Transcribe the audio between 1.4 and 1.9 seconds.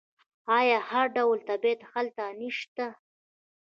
طبیعت